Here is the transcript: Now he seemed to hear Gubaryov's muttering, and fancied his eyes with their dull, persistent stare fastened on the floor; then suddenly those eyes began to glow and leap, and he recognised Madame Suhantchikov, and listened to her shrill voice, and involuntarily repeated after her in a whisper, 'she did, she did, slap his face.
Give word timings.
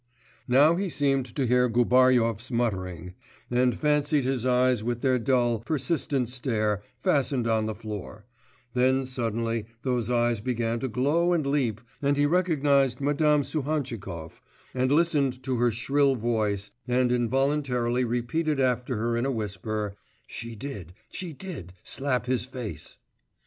Now 0.47 0.73
he 0.77 0.89
seemed 0.89 1.27
to 1.35 1.45
hear 1.45 1.69
Gubaryov's 1.69 2.49
muttering, 2.51 3.13
and 3.51 3.75
fancied 3.77 4.25
his 4.25 4.47
eyes 4.47 4.83
with 4.83 5.01
their 5.01 5.19
dull, 5.19 5.59
persistent 5.59 6.27
stare 6.27 6.81
fastened 7.03 7.45
on 7.45 7.67
the 7.67 7.75
floor; 7.75 8.25
then 8.73 9.05
suddenly 9.05 9.67
those 9.83 10.09
eyes 10.09 10.41
began 10.41 10.79
to 10.79 10.87
glow 10.87 11.33
and 11.33 11.45
leap, 11.45 11.81
and 12.01 12.17
he 12.17 12.25
recognised 12.25 12.99
Madame 12.99 13.43
Suhantchikov, 13.43 14.41
and 14.73 14.91
listened 14.91 15.43
to 15.43 15.57
her 15.57 15.69
shrill 15.69 16.15
voice, 16.15 16.71
and 16.87 17.11
involuntarily 17.11 18.03
repeated 18.03 18.59
after 18.59 18.95
her 18.97 19.15
in 19.15 19.27
a 19.27 19.31
whisper, 19.31 19.95
'she 20.25 20.55
did, 20.55 20.95
she 21.11 21.31
did, 21.31 21.73
slap 21.83 22.25
his 22.25 22.43
face. 22.43 22.97